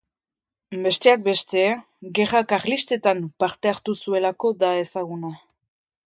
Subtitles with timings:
[0.85, 1.65] Besteak beste,
[2.19, 5.31] Gerra Karlistetan parte hartu zuelako da ezaguna.